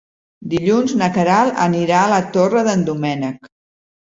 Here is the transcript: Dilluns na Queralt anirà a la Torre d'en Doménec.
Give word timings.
Dilluns 0.53 0.95
na 1.01 1.09
Queralt 1.17 1.61
anirà 1.67 1.99
a 2.07 2.09
la 2.15 2.19
Torre 2.39 2.65
d'en 2.71 2.89
Doménec. 2.89 3.49